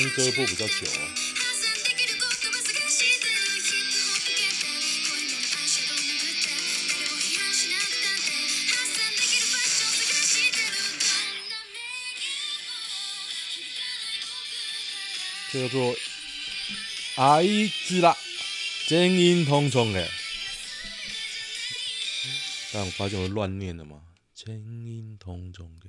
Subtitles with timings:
[0.00, 0.86] 天歌播比较久。
[15.50, 15.96] 这叫做
[17.16, 17.42] 爱
[17.86, 18.16] 之啦，
[18.86, 20.08] 真音通通的。
[22.72, 24.00] 但我发现我乱念了嘛，
[24.32, 24.54] 真
[24.86, 25.88] 音通通的，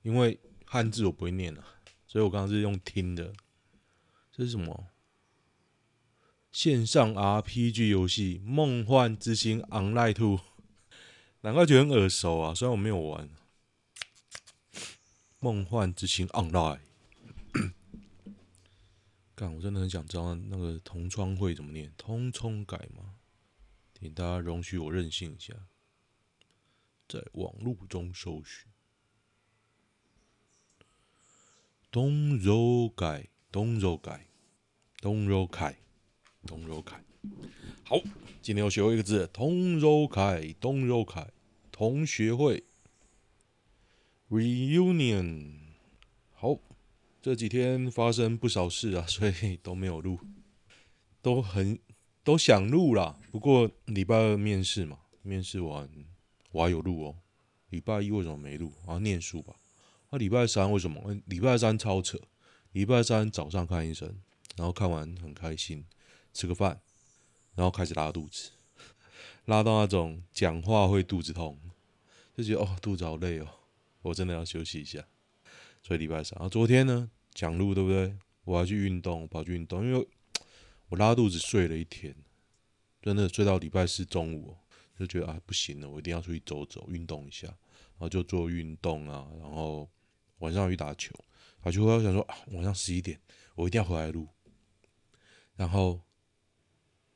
[0.00, 1.74] 因为汉字我不会念了。
[2.08, 3.32] 所以我刚刚是用听的，
[4.32, 4.88] 这是什么？
[6.50, 10.14] 线上 RPG 游戏《梦幻之星 Online 2
[11.42, 12.54] 》，难怪觉得很耳熟啊！
[12.54, 13.28] 虽然我没有玩，
[15.38, 16.80] 《梦幻之星 Online
[19.34, 23.16] 》，干，我真的很想知道那个同窗会怎么念，通聪改吗？
[24.00, 25.54] 请大家容许我任性一下，
[27.06, 28.66] 在网络中搜寻。
[31.90, 34.28] 东柔改，东柔改，
[35.00, 35.78] 东柔改，
[36.46, 37.02] 东柔改。
[37.82, 37.96] 好，
[38.42, 41.32] 今天我学会一个字，东柔改，东柔改，
[41.72, 42.64] 同学会
[44.28, 45.54] ，reunion。
[46.34, 46.58] 好，
[47.22, 50.20] 这几天发生不少事啊， 所以都没有录，
[51.22, 51.78] 都很
[52.22, 53.18] 都想录啦。
[53.30, 55.88] 不过礼拜二面试嘛，面试完
[56.52, 57.16] 我还有录哦。
[57.70, 58.74] 礼拜一为什么没录？
[58.86, 59.56] 啊念书吧。
[60.10, 61.14] 那礼拜三为什么？
[61.26, 62.18] 礼拜三超扯。
[62.72, 64.20] 礼拜三早上看医生，
[64.56, 65.84] 然后看完很开心，
[66.34, 66.80] 吃个饭，
[67.54, 68.50] 然后开始拉肚子，
[69.46, 71.58] 拉到那种讲话会肚子痛，
[72.36, 73.48] 就觉得哦肚子好累哦，
[74.02, 75.02] 我真的要休息一下。
[75.82, 78.14] 所以礼拜三，然后昨天呢讲路对不对？
[78.44, 80.06] 我要去运动，跑去运动，因为
[80.90, 82.14] 我拉肚子睡了一天，
[83.02, 84.54] 真的睡到礼拜四中午，
[84.98, 89.88] 就觉得啊不行了，我一定要出去走走，运动一下，然后就做运动啊，然后。
[90.38, 91.14] 晚上要去打球，
[91.60, 93.20] 打球回来我想说啊，晚上十一点
[93.54, 94.28] 我一定要回来录。
[95.56, 96.00] 然后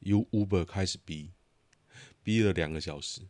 [0.01, 1.33] 由 Uber 开始逼，
[2.23, 3.23] 逼了两个小时，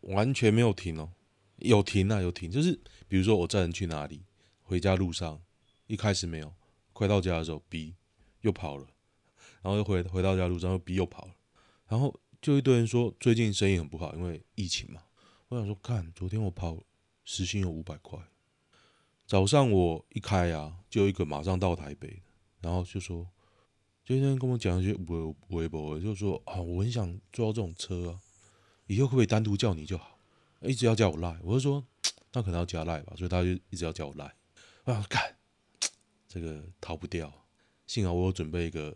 [0.00, 1.12] 完全没有停哦，
[1.56, 4.24] 有停啊有停，就是比如说我载人去哪里，
[4.62, 5.42] 回家路上
[5.86, 6.54] 一开始没有，
[6.92, 7.94] 快到家的时候逼
[8.40, 8.86] 又跑了，
[9.60, 11.34] 然后又回回到家路上又逼又跑了，
[11.88, 15.02] 然后就一堆人说最近生意很不好，因为疫情嘛。
[15.48, 16.82] 我想说看昨天我跑
[17.24, 18.18] 时薪有五百块。
[19.26, 22.22] 早上我一开啊，就有一个马上到台北，
[22.60, 23.26] 然后就说，
[24.04, 28.20] 今天跟我讲一些微微博，就说啊，我很想坐到这种车啊，
[28.86, 30.18] 以后可不可以单独叫你就好，
[30.60, 31.82] 一直要叫我赖，我就说
[32.32, 34.34] 那可能要加赖吧，所以他就一直要叫我赖，
[34.84, 35.36] 我想干，
[36.28, 37.32] 这个逃不掉，
[37.86, 38.94] 幸好我有准备一个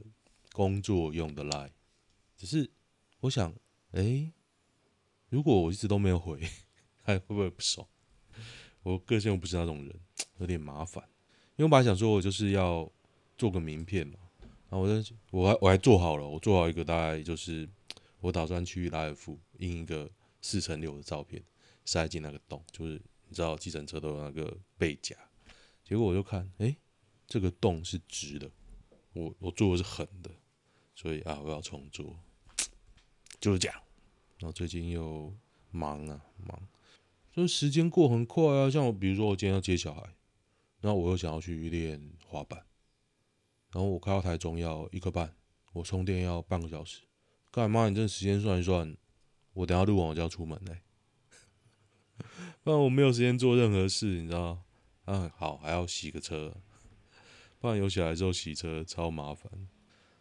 [0.53, 1.73] 工作用的赖，
[2.37, 2.71] 只是
[3.21, 3.55] 我想，
[3.93, 4.31] 哎，
[5.31, 6.39] 如果我一直都没有回，
[7.03, 7.89] 还会不会不爽？
[8.83, 9.95] 我个性又不是那种人，
[10.39, 11.03] 有点麻烦。
[11.57, 12.91] 因为我本来想说，我就是要
[13.37, 14.19] 做个名片嘛，
[14.71, 17.69] 然后我就我还我还做好了，我做好一个大概就是
[18.21, 20.09] 我打算去拉尔夫印一个
[20.41, 21.43] 四乘六的照片，
[21.85, 22.93] 塞进那个洞，就是
[23.27, 25.17] 你知道计程车都有那个背夹。
[25.85, 26.77] 结果我就看，诶、
[27.27, 28.51] 这个洞是直的，
[29.13, 30.31] 我我做的是横的，
[30.95, 32.17] 所以啊，我要重做，
[33.41, 33.83] 就是这样。
[34.39, 35.35] 然后最近又
[35.71, 36.69] 忙啊忙。
[37.39, 40.03] 就时间过很快啊，像我，比如说我今天要接小孩，
[40.81, 42.59] 然后我又想要去练滑板，
[43.71, 45.37] 然后我开到台中要一个半，
[45.73, 47.03] 我充电要半个小时，
[47.53, 47.89] 干嘛？
[47.89, 48.97] 你这时间算一算，
[49.53, 50.81] 我等下录完我就要出门嘞，
[52.65, 54.65] 不然我没有时间做任何事，你知道？
[55.05, 56.57] 啊，好，还要洗个车，
[57.61, 59.69] 不然有小孩之后洗车超麻烦。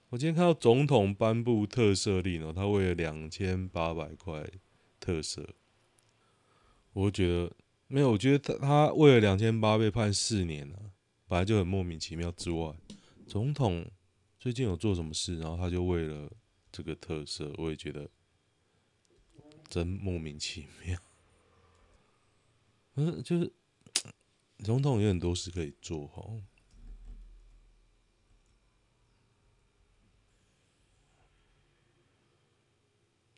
[0.10, 4.48] 我今天看到总统颁布特赦令哦，他为了两千八百块
[5.00, 5.44] 特赦，
[6.94, 7.56] 我觉得
[7.88, 10.92] 没有，我觉得他他为了两千八被判四年了，
[11.28, 12.76] 本来就很莫名其妙之外，
[13.28, 13.90] 总统
[14.40, 16.32] 最近有做什么事，然后他就为了
[16.72, 18.10] 这个特色，我也觉得
[19.70, 21.00] 真莫名其妙。
[22.96, 23.54] 嗯，就是
[24.64, 26.24] 总统有很多事可以做哈。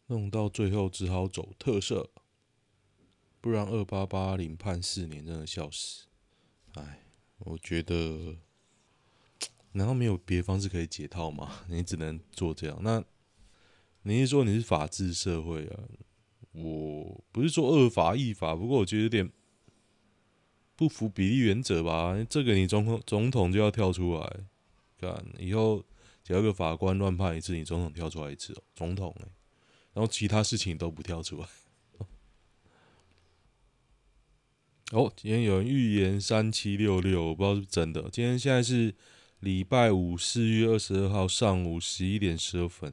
[0.07, 2.09] 弄到最后只好走特色，
[3.41, 6.05] 不然二八八零判四年真的笑死。
[6.73, 7.03] 哎，
[7.39, 8.35] 我觉得
[9.71, 11.61] 难道没有别的方式可以解套吗？
[11.69, 12.77] 你只能做这样。
[12.81, 13.03] 那
[14.03, 15.83] 你是说你是法治社会啊？
[16.51, 19.31] 我不是说恶法亦法，不过我觉得有点
[20.75, 22.17] 不符比例原则吧。
[22.29, 24.39] 这个你总统总统就要跳出来
[24.97, 25.83] 干，以后
[26.23, 29.27] 只要个法官乱判一次，你总统跳出来一次哦，总统哎。
[29.93, 31.47] 然后其他事情都不跳出来。
[34.91, 38.09] 哦，今天有人预言三七六六，我不知道是不是真的。
[38.09, 38.95] 今天现在是
[39.39, 42.91] 礼拜五，四月二十二号上午十一点十二分。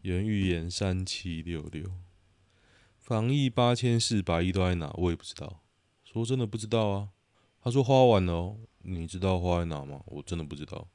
[0.00, 1.84] 有人预言三七六六，
[2.98, 4.90] 防疫八千四百亿都在哪？
[4.96, 5.60] 我也不知道。
[6.02, 7.10] 说真的不知道啊。
[7.62, 10.00] 他说花完了哦，你知道花在哪吗？
[10.06, 10.88] 我真的不知道。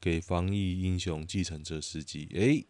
[0.00, 2.64] 给防疫英雄继承者司机，诶。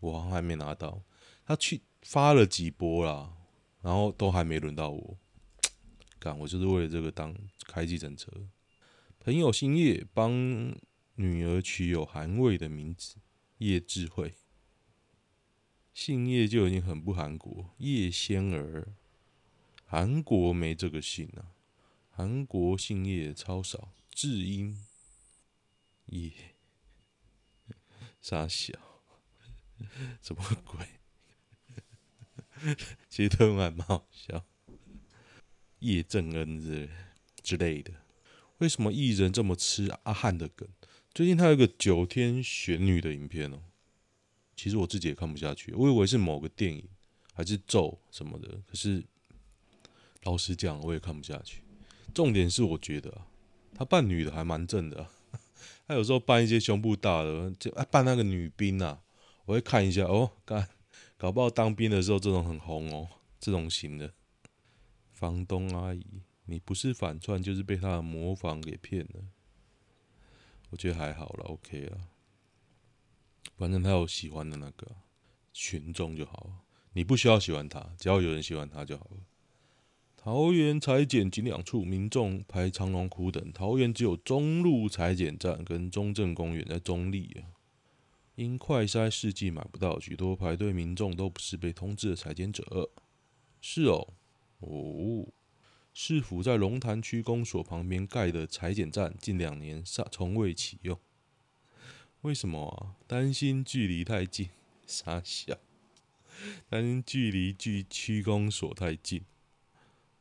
[0.00, 1.00] 我还没拿到，
[1.46, 3.32] 他去发了几波啦，
[3.80, 5.16] 然后都还没轮到我。
[6.38, 7.34] 我就是为了这个当
[7.66, 8.30] 开计程车。
[9.18, 10.32] 朋友姓叶，帮
[11.14, 13.16] 女儿取有韩味的名字，
[13.58, 14.34] 叶智慧。
[15.92, 18.94] 姓叶就已经很不韩国，叶仙儿。
[19.84, 21.52] 韩国没这个姓啊，
[22.10, 24.86] 韩国姓叶超少，智英
[26.06, 26.32] 叶
[28.20, 28.72] 傻小。
[30.22, 30.86] 什么鬼？
[33.08, 34.44] 其实都还蛮好笑。
[35.80, 36.88] 叶正恩之
[37.42, 37.92] 之类的，
[38.58, 40.68] 为什么艺人这么吃阿汉的梗？
[41.12, 43.60] 最近他有一个九天玄女的影片哦，
[44.54, 46.84] 其实我自己也看不下去，我以为是某个电影
[47.34, 49.02] 还是咒什么的，可是
[50.22, 51.62] 老实讲我也看不下去。
[52.14, 53.26] 重点是我觉得啊，
[53.74, 55.06] 他扮女的还蛮正的，
[55.88, 59.00] 他有时候扮一些胸部大的，就扮那个女兵啊。
[59.46, 60.68] 我会看一下哦，干，
[61.16, 63.08] 搞不好当兵的时候这种很红哦，
[63.40, 64.12] 这种型的。
[65.20, 69.22] 房东阿姨，你不是反串就是被他的模仿给骗了。
[70.70, 72.08] 我觉得还好了，OK 啊。
[73.58, 74.96] 反正他有喜欢的那个
[75.52, 76.64] 群众就好，
[76.94, 79.18] 你不需要喜欢他，只要有人喜欢他就好了。
[80.16, 83.52] 桃园裁剪仅两处，民众排长龙苦等。
[83.52, 87.52] 桃园只有中路裁剪站跟中正公园在中立啊。
[88.36, 92.90] 因快筛试剂买不到，许多排队民众都不是被通知的裁剪者。
[93.60, 94.14] 是哦，
[94.60, 95.26] 哦，
[95.92, 100.98] 市府在龙潭区公所旁边盖的裁剪站，近两年从从未启用。
[102.22, 102.96] 为什么啊？
[103.06, 104.50] 担心距离太近，
[104.86, 105.58] 傻小，
[106.68, 109.24] 担心距离距区公所太近。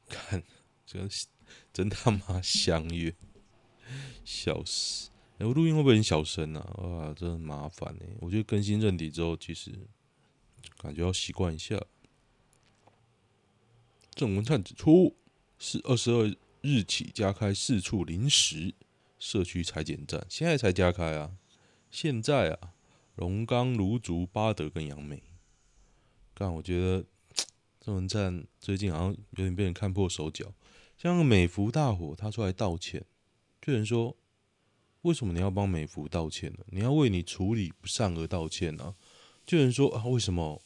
[0.08, 0.41] 看，
[0.86, 1.10] 真
[1.74, 3.13] 真他妈相约，
[4.24, 5.10] 笑死。
[5.38, 6.62] 哎，我录音会不会很小声啊？
[6.77, 8.08] 哇，真的麻烦哎！
[8.19, 9.72] 我觉得更新韧体之后，其实
[10.77, 11.79] 感觉要习惯一下。
[14.20, 15.16] 郑文灿指出，
[15.58, 18.76] 是二十二日起加开四处临时
[19.18, 21.38] 社区裁检站，现在才加开啊！
[21.90, 22.74] 现在啊，
[23.16, 25.24] 龙岗、芦竹、八德跟杨梅。
[26.34, 27.06] 但我觉得
[27.80, 30.54] 郑文灿最近好像有点被人看破手脚，
[30.98, 33.06] 像美福大火，他出来道歉，
[33.62, 34.18] 就有人说。
[35.04, 36.60] 为什么你要帮美孚道歉呢？
[36.72, 38.94] 你要为你处理不善而道歉呢？
[39.46, 40.62] 就有人说啊，为什么？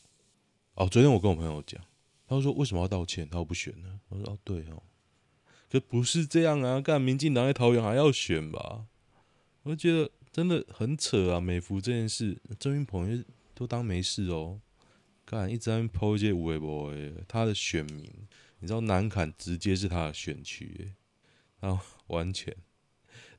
[0.74, 1.80] 哦，昨天我跟我朋友讲，
[2.36, 3.28] 他说为什么要道歉？
[3.30, 4.00] 他不选呢？
[4.10, 4.84] 我说哦，对哦，
[5.70, 6.80] 可不是这样啊！
[6.82, 8.86] 干民进党在桃园还要选吧？
[9.64, 11.40] 我就觉得真的很扯啊！
[11.40, 13.24] 美孚这件事，郑云鹏
[13.54, 14.60] 都当没事哦。
[15.26, 16.94] 干一直在 po 一些微博，
[17.28, 18.04] 他的选民，
[18.60, 20.94] 你知道南崁直接是他的选区，
[21.60, 22.56] 然后完全。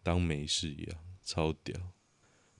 [0.02, 1.74] 当没事一样，超屌！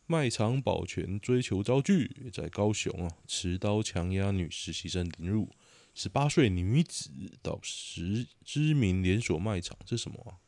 [0.06, 5.48] 卖场保全追求遭拒，在高雄啊，持刀强压女实习生凌辱，
[5.94, 7.10] 十八岁女子
[7.40, 10.42] 到十知名连锁卖场，这是什么啊？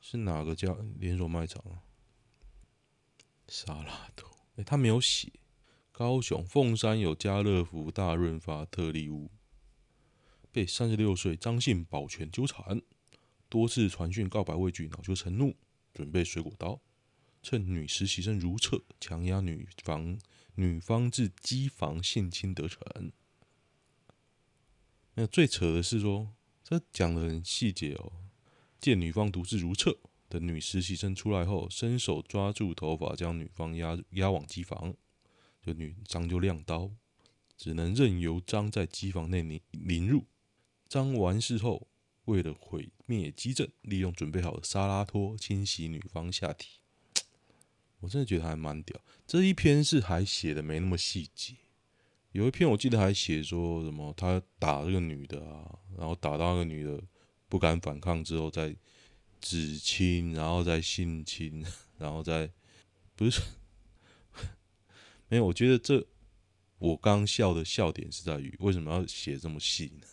[0.00, 1.86] 是哪个家连锁卖场啊？
[3.46, 5.32] 沙拉头，哎，他没有写。
[5.92, 9.30] 高雄凤山有家乐福、大润发、特利屋，
[10.50, 12.82] 被三十六岁张姓保全纠缠。
[13.48, 15.54] 多次传讯告白未拒，恼羞成怒，
[15.94, 16.80] 准备水果刀，
[17.42, 20.18] 趁女实习生如厕，强压女房
[20.54, 23.12] 女方至机房性侵得逞。
[25.14, 26.32] 那最扯的是说，
[26.64, 28.12] 这讲的很细节哦。
[28.80, 34.94] 见女方独自如厕，等女实习生出来后，伸手抓住头发，将女方压压往机房，
[35.60, 36.90] 就女张就亮刀，
[37.56, 40.24] 只能任由张在机房内凌凌辱。
[40.88, 41.86] 张完事后，
[42.24, 46.80] 为了毁灭机证，利用准备好的沙拉托清洗女方下体。
[48.00, 49.00] 我真的觉得还蛮屌。
[49.26, 51.54] 这一篇是还写的没那么细节，
[52.32, 57.02] 有一篇我记得还写说什么他打这个女的啊，然后打到那个女的。
[57.52, 58.74] 不敢反抗之后，再
[59.38, 61.62] 指亲，然后再性侵，
[61.98, 62.50] 然后再
[63.14, 63.42] 不是
[65.28, 65.44] 没有。
[65.44, 66.02] 我觉得这
[66.78, 70.06] 我刚笑的笑点是在于为什么要写这么细呢？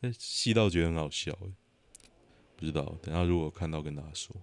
[0.00, 1.32] 哎，细到觉得很好笑，
[2.56, 2.98] 不知道。
[3.00, 4.34] 等下如果看到跟大家说，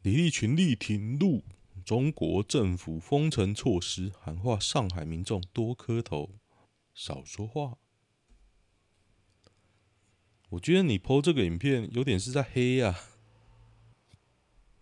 [0.00, 1.44] 李立群力挺陆
[1.84, 6.30] 中国政府封城措施，喊话上海民众多磕头，
[6.94, 7.76] 少说话。
[10.50, 13.00] 我觉得你 PO 这个影片有点是在黑呀、啊。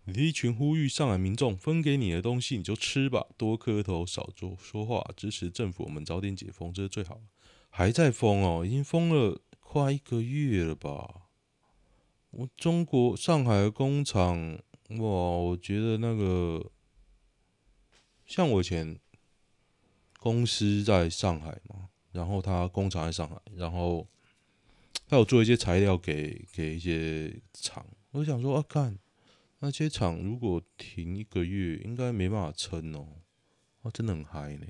[0.05, 7.21] 你一群呼吁上海民众分给你的东西你就吃吧，多磕头少做说话，支持政府，我们早点解封，这是最好。
[7.69, 11.29] 还在封哦，已经封了快一个月了吧？
[12.31, 16.71] 我中国上海的工厂哇，我觉得那个
[18.33, 18.99] 像我以前
[20.17, 24.07] 公司在上海嘛，然后他工厂在上海，然后。
[25.05, 28.97] 他有做一些材料给给一些厂，我想说啊，看
[29.59, 33.21] 那些厂如果停一个月，应该没办法撑哦。
[33.81, 34.65] 啊，真的很嗨呢。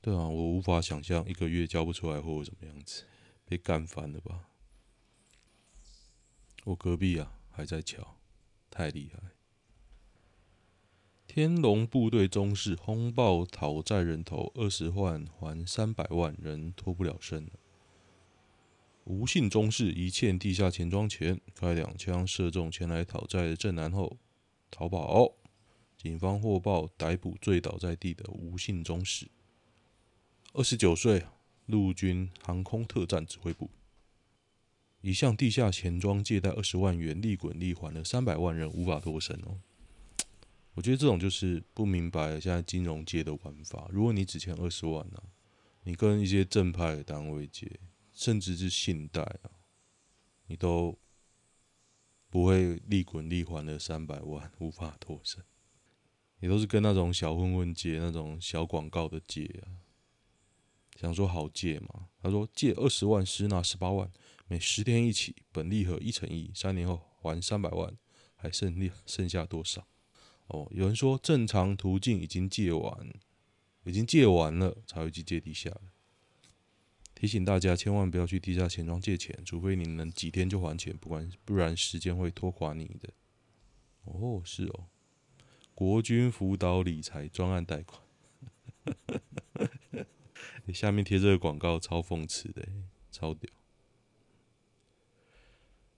[0.00, 3.04] 对啊，我无法想象一个月交不出来会怎么样子，
[3.44, 4.50] 被干翻了吧？
[6.64, 8.18] 我隔壁啊还在乔，
[8.70, 9.35] 太厉害。
[11.36, 17.46] 天龙部队中士轰爆讨债人头二十万还三百万，人脱不了身。
[19.04, 24.16] 吴姓中士疑欠地下钱庄钱，开两枪射中前来讨债的正男后
[24.70, 25.34] 逃跑。
[25.98, 29.28] 警方获报逮捕醉倒在地的吴姓中士，
[30.54, 31.26] 二十九岁，
[31.66, 33.68] 陆军航空特战指挥部，
[35.02, 39.60] 已向地下钱庄借贷二十万元，利滚利还了三百万，人无法脱身哦。
[40.76, 43.88] 我觉得这种就是不明白现在金融界的玩法。
[43.90, 45.20] 如果你只欠二十万呢、
[45.82, 47.80] 你跟一些正派的单位借。
[48.18, 49.60] 甚至是信贷啊，
[50.46, 50.98] 你都
[52.30, 55.44] 不会利滚利还了三百万，无法脱身。
[56.38, 59.84] 你都是跟那种小混混借，那种小广告的借啊，
[60.98, 62.08] 想说好借嘛？
[62.22, 64.10] 他说借二十万，实拿十八万，
[64.46, 67.94] 每十天一起，本利和一成一，三年后还三百万，
[68.34, 69.86] 还剩利剩下多少？
[70.48, 73.12] 哦，有人说正常途径已经借完，
[73.84, 75.70] 已经借完了才会去借地下。
[77.14, 83.08] 提醒大家，千万不要去地下钱庄借钱，除非你能几天就还钱，不管不然时间会拖垮你的。
[84.04, 84.86] 哦，是哦，
[85.74, 88.02] 国军辅导理财专案贷款，
[90.66, 92.68] 你下面贴这个广告超讽刺的，
[93.10, 93.50] 超屌。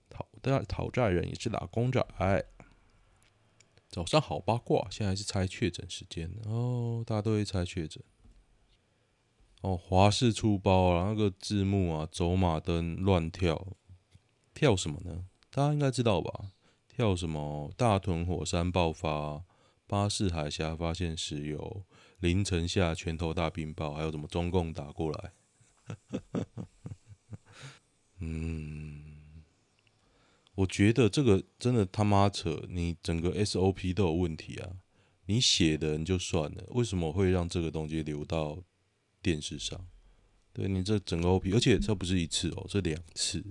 [0.09, 2.03] 讨债讨债人也是打工仔。
[3.89, 8.03] 早上好八卦，现在是猜确诊时间哦，大家都会猜确诊。
[9.61, 13.75] 哦，华视出包啊，那个字幕啊，走马灯乱跳，
[14.53, 15.25] 跳什么呢？
[15.49, 16.51] 大家应该知道吧？
[16.87, 17.71] 跳什么？
[17.75, 19.43] 大屯火山爆发，
[19.87, 21.83] 巴士海峡发现石油，
[22.19, 25.33] 凌晨下拳头大冰雹，还有什么中共打过来？
[28.21, 29.08] 嗯，
[30.59, 34.69] 我觉得这个真的他妈扯，你整个 SOP 都有问题啊！
[35.27, 38.63] 你写的人就算了，为什么会让这个东西流到？
[39.21, 39.85] 电视上，
[40.53, 43.43] 对你这整个 OP，而且这不是一次哦，这两次，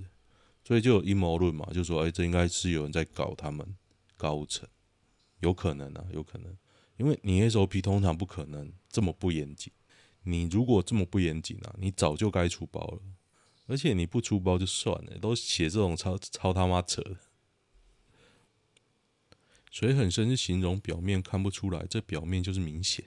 [0.65, 3.77] 所以就有阴谋论嘛，就说哎，这应该是有人在搞他们
[4.17, 4.67] 高层，
[5.41, 6.57] 有可能啊，有可能，
[6.97, 9.71] 因为你 SOP 通常不可能这么不严谨，
[10.23, 13.03] 你如果这么不严谨啊，你早就该出包了，
[13.69, 17.17] 而且你不出包就算了，都写这种超超他妈扯的，
[19.71, 23.05] 水很深是形容表面看不出来，这表面就是明显，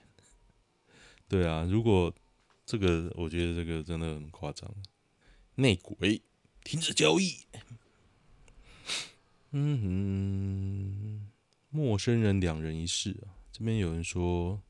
[1.28, 2.14] 对啊，如果。
[2.64, 4.72] 这个我觉得这个真的很夸张，
[5.56, 6.22] 内鬼
[6.62, 7.44] 停止交易。
[9.50, 11.28] 嗯哼，
[11.70, 14.62] 陌生人两人一室啊，这边有人说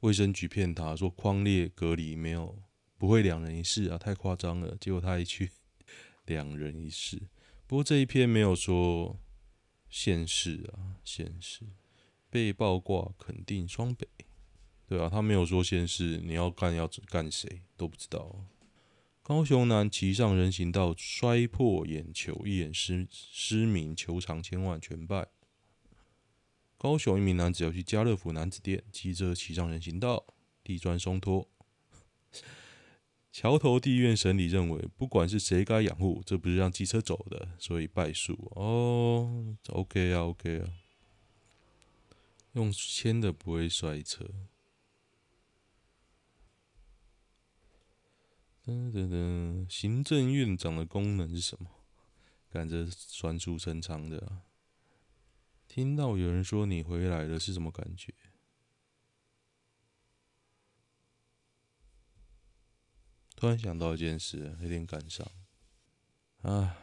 [0.00, 2.58] 卫生局骗他说框列隔离没有
[2.98, 4.76] 不会两人一室啊，太夸张了。
[4.80, 5.50] 结果他一去
[6.24, 7.22] 两人一室。
[7.66, 9.18] 不过这一篇没有说
[9.88, 11.64] 现世啊，现世
[12.30, 14.06] 被爆挂肯定双北，
[14.86, 18.44] 对啊，他没有说现世，你要干要干谁都不知道。
[19.22, 25.26] 高雄男骑上人行道摔破眼球，一眼失失明，球场千万全败。
[26.78, 30.24] 高雄一名男子要去家乐福男子店，骑车骑上人行道，
[30.62, 31.48] 地砖松脱。
[33.36, 38.32] 桥头地院审理认为，不管是谁该养护，这不是让机车走的，所以败诉。
[38.56, 40.72] 哦，OK 啊，OK 啊，
[42.54, 44.24] 用牵的不会摔车。
[48.64, 51.68] 噔噔噔，行政院长的功能是什么？
[52.48, 54.40] 感觉传出声长的。
[55.68, 58.14] 听到有人说你回来了，是什么感觉？
[63.36, 65.30] 突然想到一件事，有点感伤。
[66.40, 66.78] 啊，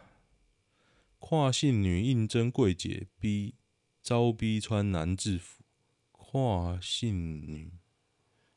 [1.18, 3.56] 跨性女应征柜姐，逼
[4.04, 5.64] 招逼穿男制服。
[6.12, 7.80] 跨性女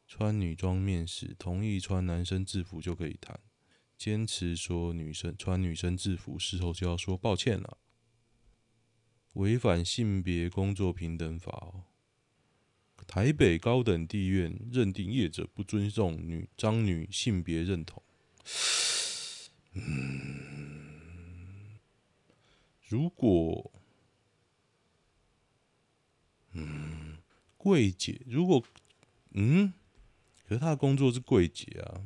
[0.07, 3.41] 穿女装面试，同意穿男生制服就可以谈，
[3.97, 7.79] 坚持说女生穿女生制服，事后就要说抱歉了。
[9.35, 11.85] 违反性别工作平等法哦！
[13.07, 18.03] 台北高等地院认定业者不尊重女张女性别认同。
[19.73, 20.41] 嗯，
[22.89, 23.73] 如果，
[26.53, 27.19] 嗯，
[27.57, 28.63] 柜姐，如果，
[29.33, 29.73] 嗯，
[30.49, 32.03] 可是他的工作是柜姐啊。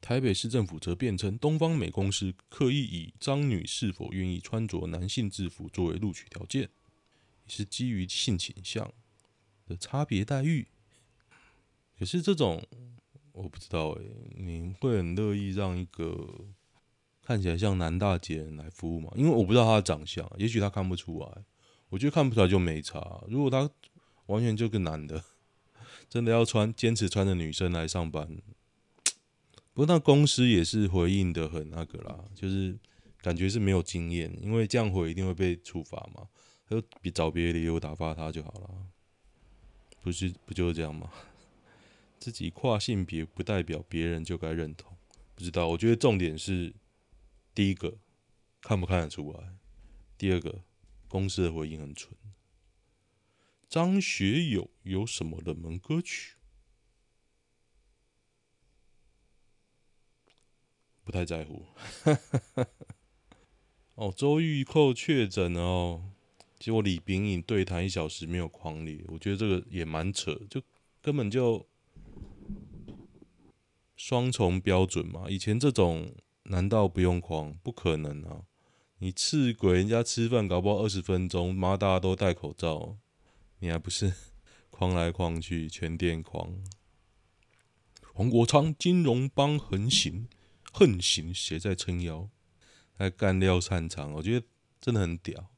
[0.00, 6.70] 台北市政府则辩称，东方美公司刻意以张女是否愿意穿着男性制服作为录取条件，
[7.48, 8.92] 是基于性倾向
[9.66, 10.66] 的差别待遇。
[11.98, 12.62] 可是这种
[13.32, 16.46] 我不知道诶，你会很乐意让一个
[17.22, 19.10] 看起来像男大姐来服务吗？
[19.16, 21.44] 因为我不知道他的长相，也许他看不出来。
[21.88, 23.24] 我觉得看不出来就没差。
[23.28, 23.70] 如果他
[24.26, 25.22] 完全就个男的，
[26.08, 28.28] 真的要穿坚持穿着女生来上班。
[29.72, 32.78] 不过那公司也是回应的很那个啦，就是
[33.20, 36.26] 感觉是没有经验，因为这样回一定会被处罚嘛，
[36.68, 38.70] 他就比找别的理由打发他就好了，
[40.06, 41.10] 不是不就是这样吗？
[42.20, 44.96] 自己跨性别不代表别人就该认同，
[45.34, 45.66] 不知道。
[45.66, 46.72] 我觉得重点是
[47.52, 47.98] 第一个
[48.60, 49.56] 看不看得出来，
[50.16, 50.62] 第二个
[51.08, 52.16] 公司的回应很蠢。
[53.68, 56.36] 张学友有什么冷门歌曲？
[61.02, 61.66] 不太在乎。
[63.96, 66.12] 哦，周玉蔻确诊哦，
[66.58, 70.62] 结果李秉颖对谈一小时没有匡列，我觉得这个也蛮扯，就
[71.00, 71.66] 根本就
[73.96, 75.26] 双重标准嘛。
[75.28, 76.14] 以前这种
[76.44, 77.56] 难道不用匡？
[77.62, 78.42] 不可能啊！
[78.98, 82.96] 你赤鬼人家吃饭搞不好二十分钟，妈大家都戴口罩，
[83.58, 84.12] 你还不是
[84.70, 86.58] 匡来匡去，全店匡。
[88.14, 90.28] 黄国昌金融帮横行。
[90.72, 92.28] 横行写在撑腰，
[92.98, 94.46] 还干料擅长，我觉得
[94.78, 95.48] 真的很屌。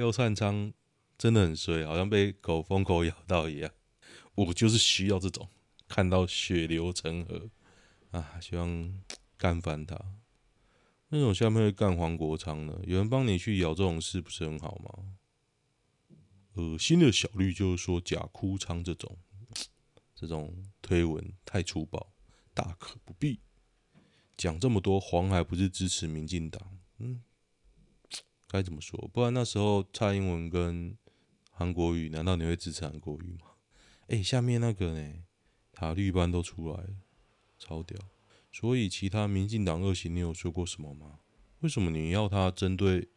[0.00, 0.72] 廖灿昌
[1.18, 3.70] 真的很衰，好像被狗疯狗咬到一样。
[4.34, 5.46] 我就是需要这种，
[5.86, 7.50] 看到血流成河
[8.10, 9.02] 啊，希望
[9.36, 10.00] 干翻他。
[11.10, 12.80] 那种下面会干黄国昌的？
[12.86, 15.16] 有人帮你去咬这种事，不是很好吗？
[16.54, 19.18] 恶心的小绿就是说假哭娼这种，
[20.14, 22.10] 这种推文太粗暴，
[22.54, 23.40] 大可不必。
[24.34, 26.78] 讲这么多，黄还不是支持民进党？
[26.96, 27.22] 嗯，
[28.50, 29.08] 该怎么说？
[29.12, 30.98] 不然那时候蔡英文跟
[31.52, 33.52] 韩国瑜，难道你会支持韩国瑜吗？
[34.08, 35.22] 哎、下面那个呢？
[35.72, 36.90] 塔绿班都出来了，
[37.56, 37.96] 超屌。
[38.50, 41.20] 所以其他民进党恶行，你有说过什么吗？
[41.60, 43.08] 为什么你要他针对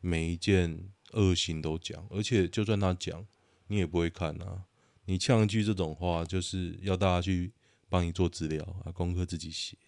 [0.00, 2.04] 每一件恶行都讲？
[2.10, 3.24] 而且就算他讲，
[3.68, 4.64] 你也不会看啊？
[5.04, 7.52] 你呛一句这种话，就是要大家去
[7.88, 9.78] 帮你做资料啊，功课自己写。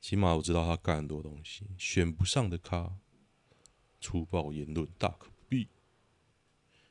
[0.00, 2.96] 起码我知道他干很多东西，选不上的咖，
[4.00, 5.68] 粗暴言论大可不必。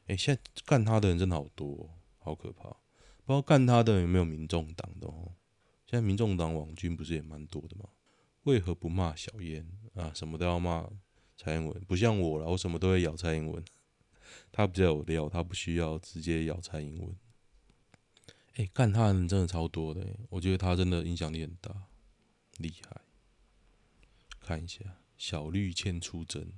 [0.07, 2.69] 哎、现在干他的人真的好多、好可怕！
[2.69, 5.33] 不知道干他的人有没有民众党的哦？
[5.85, 7.89] 现在民众党网军不是也蛮多的吗？
[8.43, 10.11] 为何不骂小燕啊？
[10.13, 10.89] 什么都要骂
[11.35, 13.63] 蔡英文，不像我了，我什么都会咬蔡英文。
[14.51, 17.15] 他比较有料，他不需要直接咬蔡英文。
[18.55, 21.87] 哎、干他的人真的超多的，我觉得他真的影响力很大。
[22.57, 23.01] 厉害，
[24.39, 24.81] 看一下
[25.17, 26.51] 小绿欠出征，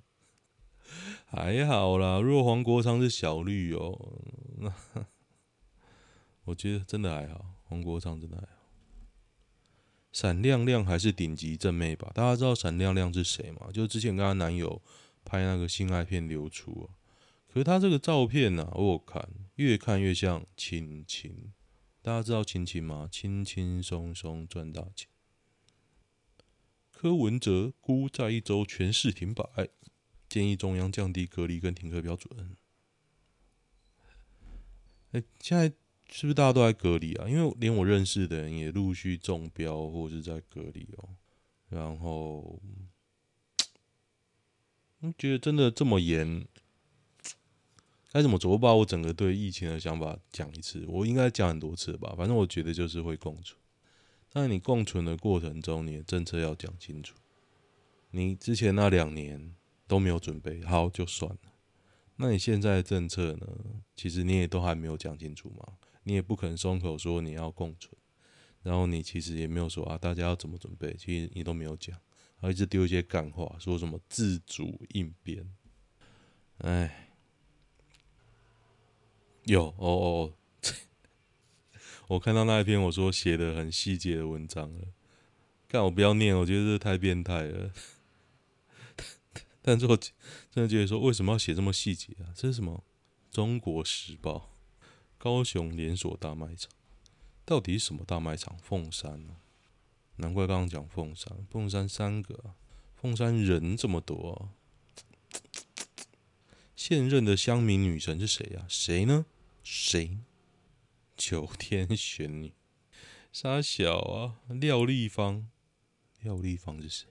[1.26, 2.20] 还好啦。
[2.20, 3.98] 如果黄国昌是小绿哦，
[4.58, 4.74] 那
[6.46, 7.46] 我觉得真的还好。
[7.64, 8.54] 黄国昌真的还好。
[10.12, 12.12] 闪亮亮还是顶级正妹吧？
[12.14, 13.70] 大家知道闪亮亮是谁吗？
[13.74, 14.82] 就是之前跟她男友
[15.24, 17.00] 拍那个性爱片流出啊。
[17.48, 21.54] 可是她这个照片呢、我看，越看越像亲亲。
[22.02, 23.08] 大家知道亲亲吗？
[23.10, 25.08] 轻轻松松赚大钱。
[26.92, 29.44] 柯文哲估再一周全市停摆，
[30.32, 32.56] 建议中央降低隔离跟停课标准。
[35.12, 35.67] 哎、现在
[36.10, 37.28] 是不是大家都在隔离啊？
[37.28, 41.10] 因为连我认识的人也陆续中标或者是在隔离哦。
[41.67, 42.62] 然后，
[45.00, 46.48] 你觉得真的这么严？
[48.13, 48.52] 该怎么做？
[48.52, 52.15] 我把我整个对疫情的想法讲一次，我应该讲很多次吧。
[52.17, 53.60] 反正我觉得就是会共存。
[54.30, 57.17] 在你共存的过程中，你的政策要讲清楚。
[58.12, 59.54] 你之前那两年
[59.92, 61.52] 都没有准备好就算了，
[62.16, 63.46] 那你现在的政策呢？
[63.94, 65.74] 其实你也都还没有讲清楚嘛。
[66.04, 67.92] 你也不可能松口说你要共存，
[68.64, 71.94] 然后你其实也没有说啊，大家要怎么准备，其实你都没有讲，
[72.40, 75.46] 然后一直丢一些干话，说什么自主应变。
[76.60, 77.10] 哎，
[79.44, 80.34] 有哦哦。
[82.08, 84.88] 我看到那一篇我说写的很细节的文章了，
[85.68, 87.74] 看我不要念，我觉得这太变态了。
[89.62, 90.12] 但是我真
[90.63, 92.34] 的觉得说，为什么要写这么细节啊？
[92.36, 92.84] 这是什么？
[93.30, 94.50] 中国时报，
[95.17, 96.71] 高雄连锁大卖场，
[97.45, 98.58] 到底什么大卖场？
[98.58, 99.41] 凤山呢、啊？
[100.17, 102.56] 难怪刚刚讲凤山，凤山三个、
[102.95, 104.52] 凤山人这么多、啊。
[106.76, 109.26] 现任的乡民女神是谁呀、谁呢？
[109.63, 110.17] 谁？
[111.15, 112.54] 九天玄女，
[113.32, 114.41] 杀小啊！
[114.47, 115.47] 廖丽芳，
[116.21, 117.11] 廖丽芳是谁？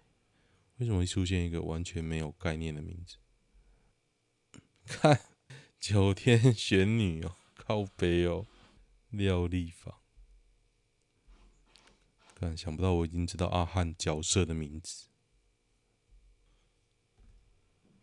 [0.81, 3.17] 为什么会出现一个完全没有概念的名字？
[4.89, 5.21] 看
[5.79, 8.47] 九天玄女哦， 靠北哦，
[9.11, 9.95] 廖丽芳。
[12.39, 15.09] 但，想不到我已经知道阿汉角色的名字。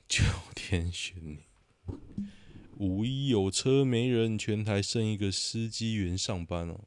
[0.07, 1.43] 九天玄女。
[2.77, 6.85] 五一有车没人，全台剩一个司机员上班哦。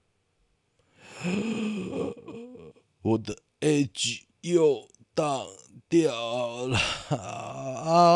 [3.02, 5.48] 我的 Edge 又当
[5.90, 6.78] 掉了
[7.88, 8.14] 啊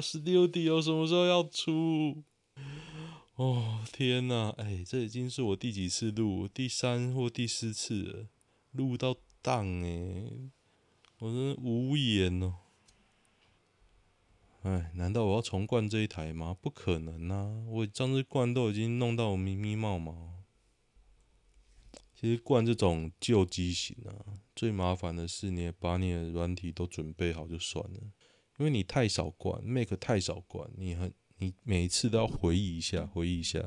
[0.00, 2.24] ！Studio 什么时候要出？
[3.34, 4.48] 哦天哪！
[4.56, 6.48] 哎，这已经是我第几次录？
[6.48, 8.28] 第三或第四次了，
[8.72, 10.32] 录到档哎，
[11.18, 12.54] 我真无言哦。
[14.62, 16.56] 哎，难道我要重灌这一台吗？
[16.58, 17.62] 不可能啊！
[17.68, 20.32] 我上次灌都已经弄到我咪咪冒毛。
[22.18, 28.00] 其实灌这种旧机型啊，最麻烦的是你把你的软体都准备好就算了，
[28.58, 33.64] 因为你太少灌，Mac 太少灌，你很你每一次都要回忆一下，回忆一下，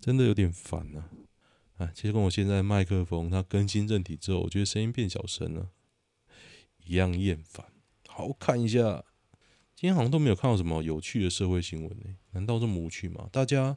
[0.00, 1.10] 真的有点烦啊！
[1.76, 5.70] 啊，其实跟我现在麦克风它更新正体之后，我觉得声音变小声了，
[6.86, 7.66] 一样厌烦。
[8.08, 9.04] 好，看一下。
[9.74, 12.16] 今天好像都没有看到什么有趣的社会新闻呢？
[12.30, 13.28] 难道这么无趣吗？
[13.32, 13.76] 大家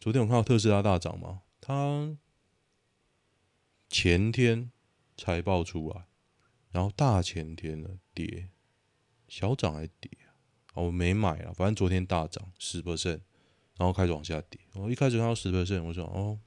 [0.00, 1.42] 昨天有看到特斯拉大涨吗？
[1.60, 2.16] 它
[3.88, 4.72] 前天
[5.16, 6.04] 财报出来，
[6.70, 8.48] 然后大前天呢跌，
[9.28, 10.82] 小涨还跌啊？
[10.82, 13.20] 我没买啊，反正昨天大涨十 percent，
[13.76, 14.60] 然后开始往下跌。
[14.74, 16.38] 我一开始看到十 percent，我说哦，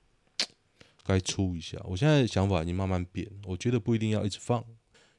[1.04, 1.80] 该出一下。
[1.86, 4.64] 我现在想法已经慢慢变，我觉得不一定要一直放，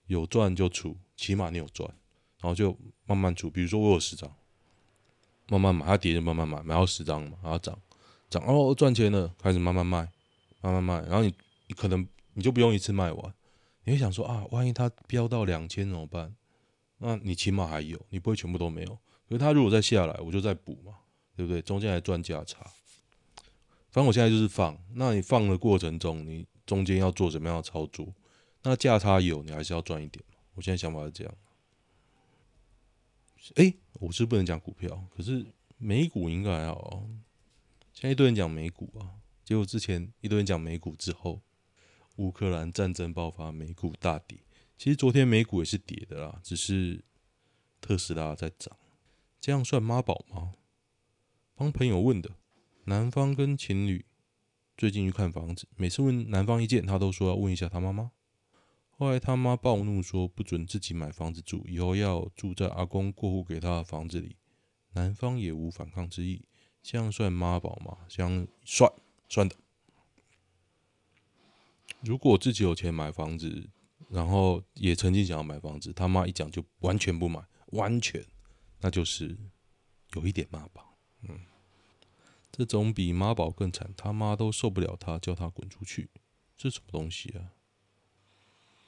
[0.06, 1.88] 有赚就出，起码你有赚。
[2.40, 4.32] 然后就慢慢出，比如说我有十张，
[5.48, 7.76] 慢慢买，它跌就慢慢买，买到十张嘛，然后涨，
[8.30, 10.08] 涨哦赚钱了，开始慢慢卖，
[10.60, 11.34] 慢慢卖，然后你
[11.66, 13.34] 你可能你就不用一次卖完，
[13.88, 16.36] 你会想说啊，万一它飙到两千怎么办？
[16.98, 18.94] 那你起码还有，你不会全部都没有。
[19.26, 20.94] 可是它如果再下来，我就再补嘛，
[21.34, 21.62] 对不对？
[21.62, 22.60] 中间还赚价差。
[23.90, 28.06] 反正我现在就是放，那你放的过程中，你中间要做什么样的操作？
[28.62, 30.22] 那价差有，你还是要赚一点。
[30.52, 31.34] 我现在想法是这样。
[33.54, 35.46] 哎、我是不能讲股票，可是
[35.78, 37.08] 美股应该还好。
[37.94, 41.40] 现在一堆人讲美股啊，结果之前一堆人讲美股之后，
[42.18, 44.38] 乌克兰战争爆发，美股大跌。
[44.76, 47.04] 其实昨天美股也是跌的啦，只是
[47.80, 48.76] 特斯拉在涨。
[49.40, 50.54] 这样算妈宝吗？
[51.54, 52.30] 帮朋友问的，
[52.84, 54.04] 男方跟情侣
[54.76, 58.12] 最近去看房子，每次问男方意见，他都说要问一下他妈妈。
[58.90, 64.36] 后来他妈暴怒说：“不准自己买房子住，以后要住在阿公过户给他的房子里。”
[64.94, 66.44] 男方也无反抗之意，
[66.82, 67.98] 这样算妈宝吗？
[68.08, 68.92] 这样算
[69.28, 69.54] 算的。
[72.02, 73.68] 如果自己有钱买房子，
[74.08, 78.24] 然后也曾经想要买房子，他妈一讲就完全不买，完全，
[78.80, 79.36] 那就是
[80.14, 80.96] 有一点妈宝。
[81.22, 81.40] 嗯，
[82.52, 86.08] 这种比妈宝更惨，他妈都受不了他，叫他滚出去，
[86.56, 87.52] 这什么东西啊？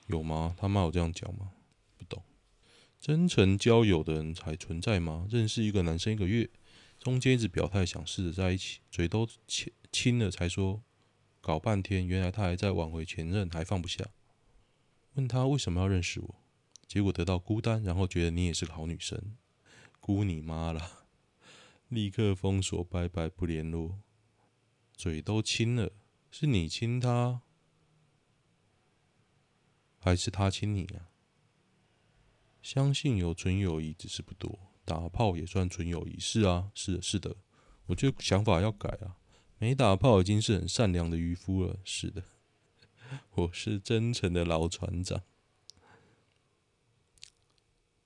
[0.06, 0.54] 有吗？
[0.56, 1.52] 他妈有这样讲吗？
[1.96, 2.22] 不懂。
[3.00, 5.26] 真诚交友的人还存在吗？
[5.28, 6.48] 认识一个男生一个月，
[6.98, 10.82] 中间一直表态想试着在一起，嘴都亲亲了才说，
[11.50, 14.06] 搞半天，原来他还在挽回前任，还放不下。
[15.14, 16.36] 问他为什么要认识我，
[16.86, 19.36] 结果得到孤单，然后觉得你也是个好女生，
[19.98, 21.08] 孤你妈了，
[21.88, 23.98] 立刻封锁，拜拜，不联络。
[24.92, 25.90] 嘴都亲了，
[26.30, 27.42] 是你亲他，
[29.98, 31.10] 还是他亲你啊？
[32.62, 34.56] 相信有纯友谊，只是不多。
[34.84, 37.34] 打炮也算纯友谊，是啊，是的，是的。
[37.86, 39.16] 我觉得想法要改啊，
[39.60, 41.76] 没打炮已经是很善良的渔夫了。
[41.84, 42.22] 是的，
[43.34, 45.20] 我是真诚的老船长，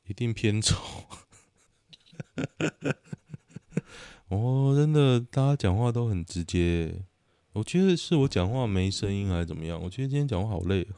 [0.08, 0.76] 一定偏丑。
[4.26, 7.04] 哦，真的，大家讲话都很直接。
[7.52, 9.80] 我觉得是我讲话没声音还是怎么样？
[9.80, 10.88] 我觉得今天讲话好累，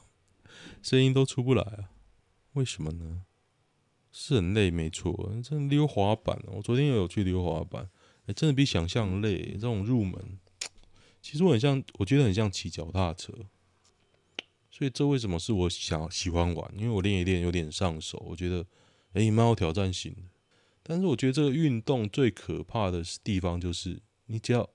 [0.80, 1.90] 声音都出不来啊。
[2.54, 3.26] 为什么呢？
[4.10, 5.38] 是很累，没错。
[5.44, 7.90] 真的溜滑板，我昨天也有去溜滑板，
[8.24, 9.52] 哎，真的比想象累。
[9.52, 10.38] 这种入门，
[11.26, 13.32] 其实我很像，我觉得很像骑脚踏车。
[14.70, 16.72] 所以这为什么是我想喜欢玩？
[16.78, 18.64] 因为我练一练有点上手，我觉得
[19.12, 20.22] 哎，蛮有挑战性的。
[20.84, 24.70] 但是我觉得这个运动最可怕的地方就是，你只要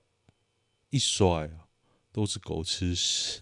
[0.90, 1.68] 一摔啊，
[2.12, 3.40] 都是狗吃屎，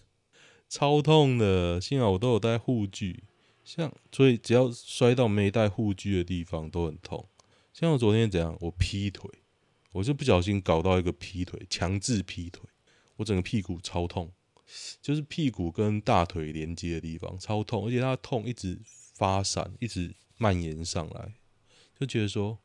[0.69, 1.81] 超痛的。
[1.81, 3.25] 幸好我都有带护具，
[3.65, 7.27] 像所以只要摔到没带护具的地方都很痛。
[7.73, 9.29] 像我昨天怎样，我劈腿，
[9.91, 12.61] 我就不小心搞到一个劈腿，强制劈腿，
[13.17, 14.31] 我整个屁股超痛，
[15.01, 21.33] 就是屁股跟大腿连接的地方超痛，而且它痛一直发散，一直蔓延上来。
[21.99, 22.59] 就觉得说，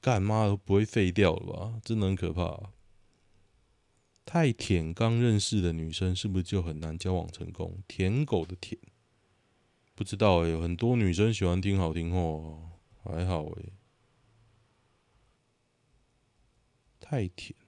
[0.00, 1.80] 干妈都不会废掉了吧？
[1.84, 2.72] 真的很可怕。
[4.24, 7.82] 太舔，刚认识的女生是不是就很难交往成功？
[7.88, 8.80] 舔狗的舔，
[9.94, 10.50] 不知道哎、欸。
[10.52, 12.70] 有很多女生喜欢听好听话，
[13.02, 13.72] 还好哎、欸。
[17.00, 17.58] 太舔，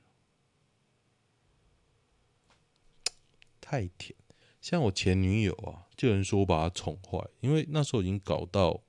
[3.73, 4.15] 太舔。
[4.61, 8.83] 像我前女友啊，就有人说我把她宠坏，因为那时候已经搞到。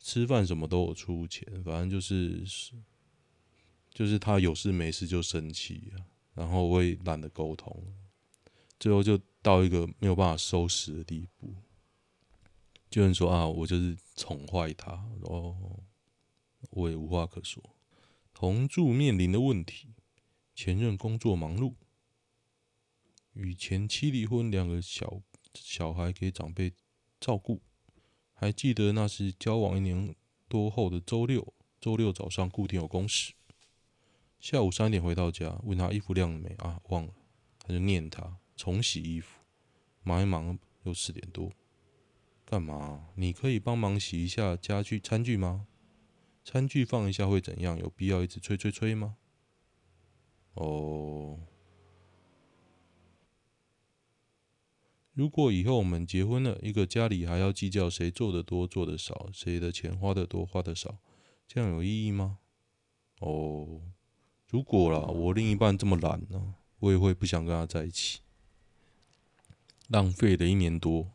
[0.00, 2.44] 吃饭什么都有出钱，反正就是
[3.92, 7.84] 就是他有事没事就生气啊，然后我也懒得沟通，
[8.78, 11.52] 最后就到一个没有办法收拾的地步。
[12.88, 15.82] 就有人说啊，我就是宠坏他，然后
[16.70, 17.60] 我也无话可说。
[18.32, 19.88] 同住面临的问题：
[20.54, 21.74] 前任工作忙碌，
[23.38, 25.22] 与前妻离婚，两个小
[25.54, 26.72] 小孩给长辈
[27.20, 27.62] 照顾。
[28.34, 30.14] 还记得那是交往一年
[30.48, 33.34] 多后的周六，周六早上固定有公事，
[34.40, 36.80] 下午三点回到家，问他衣服晾了没啊？
[36.88, 37.14] 忘了，
[37.60, 39.40] 他就念他重洗衣服，
[40.02, 41.52] 忙一忙又四点多，
[42.44, 43.08] 干嘛？
[43.14, 45.68] 你可以帮忙洗一下家具餐具吗？
[46.44, 47.78] 餐具放一下会怎样？
[47.78, 49.16] 有必要一直催催催吗？
[50.54, 51.38] 哦。
[55.18, 60.98] 如果以后我们结婚了，一个家里还要计较谁做的多做的少，谁的钱花的多花的少，
[61.48, 62.38] 这样有意义吗？
[63.18, 63.80] 哦，
[64.48, 68.20] 如果啦，我另一半这么懒呢，我也会不想跟他在一起，
[69.88, 71.10] 浪费了一年多。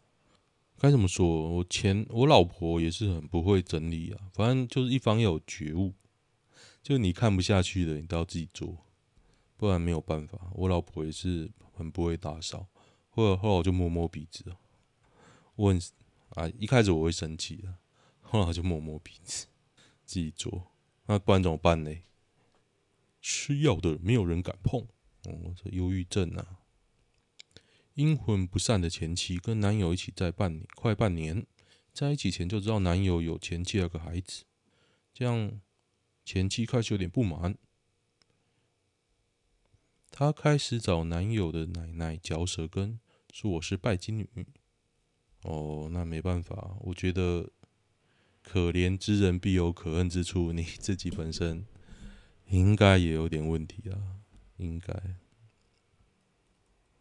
[0.78, 1.26] 该怎么说？
[1.54, 5.94] 我前我老婆也是很不会整理啊，反正就是一方要有觉悟，
[6.82, 8.80] 就你看不下去的，你都要自己做，
[9.56, 10.52] 不然没有办法。
[10.56, 12.68] 我老婆也是很不会打扫。
[13.15, 14.43] 后来后来我就摸摸鼻子，
[15.56, 15.80] 我很
[16.30, 17.76] 啊，一开始我会生气的，
[18.21, 19.45] 后来我就摸摸鼻子，
[20.04, 20.71] 自己做，
[21.06, 21.95] 那不然怎么办呢？
[23.21, 24.88] 吃药的没有人敢碰，
[25.26, 26.60] 哦，这忧郁症啊。
[27.93, 31.45] 阴魂不散的前妻跟男友一起在半年，快半年，
[31.93, 34.45] 在一起前就知道男友有前妻有个孩子，
[35.13, 35.62] 这样
[36.26, 37.56] 前妻开始有点不满。
[40.10, 42.99] 她开始找男友的奶奶嚼舌根，
[43.34, 44.30] 说我是拜金女。
[45.41, 47.50] 哦，那没办法，我觉得
[48.43, 51.65] 可怜之人必有可恨之处，你 自己本身
[52.46, 54.22] 应该也有点问题啊，
[54.58, 54.93] 应该。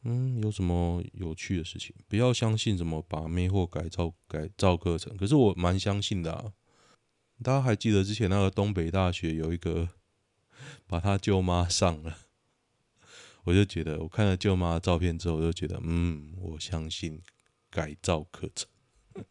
[0.05, 1.95] 嗯，有什么有趣的事情？
[2.09, 6.55] 不要相信什么把妹或改造改造课程，可是我蛮相信的啊。
[7.43, 9.91] 大家还记得之前那个东北大学有一个
[10.89, 12.17] 把他舅妈上了。
[13.45, 17.21] 我就觉得，我看了舅妈的照片之后，我就觉得，嗯，我相信
[17.71, 18.69] 改造课程。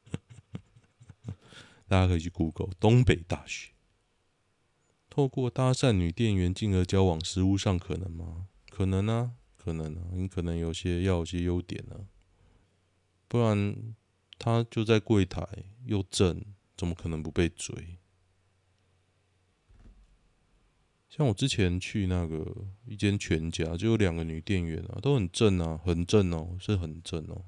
[1.88, 3.72] 大家可以去 Google 东北大学，
[5.10, 8.48] 透过搭讪女店员进而交往，实务上可能吗？
[8.70, 12.08] 可能啊，可能啊，你可能有些要有些优点啊，
[13.28, 13.94] 不然
[14.38, 15.46] 他就在柜台
[15.86, 16.44] 又正，
[16.78, 18.00] 怎么可能不被追？
[21.14, 27.44] 像我之前去那个一间全家，就有两个女店员啊，都很正啊，很正哦，是很正哦。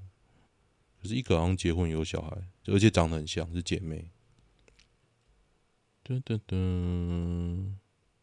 [1.02, 4.12] 可是一个好像结婚有小孩，而且长得很像，是姐妹。
[6.04, 7.76] 噔噔噔，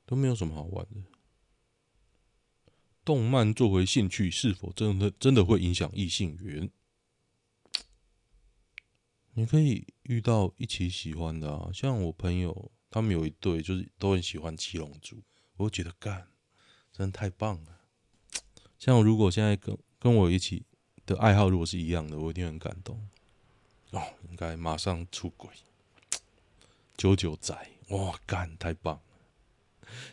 [0.04, 1.00] 都没有什么好玩的。
[3.02, 6.70] 动漫作为兴趣，是否真的真的会影响异性缘？
[9.32, 15.22] 你可以遇到一起喜欢的啊，像我朋友，他们有一对，就是都很喜欢七龙珠。
[15.60, 16.28] 我觉得干，
[16.92, 17.80] 真的太棒了。
[18.78, 20.64] 像如果现在跟跟我一起
[21.04, 23.08] 的爱好如果是一样的，我一定很感动。
[23.90, 25.50] 哦，应该马上出轨。
[26.96, 27.54] 九九仔，
[27.88, 29.02] 哇干，太棒了！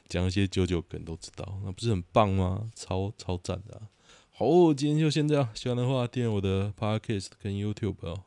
[0.10, 2.72] 讲一些九九梗都知道，那不是很棒吗？
[2.76, 3.90] 超超赞的啊。
[4.32, 5.50] 好，今天就先这样。
[5.56, 8.24] 喜欢的话，订阅我的 Podcast 跟 YouTube 哦。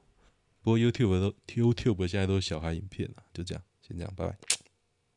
[0.62, 4.38] 不过 YouTube 都 YouTube 现在都是小孩影片了，就这样，先这样，拜拜。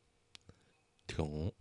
[1.06, 1.52] 停。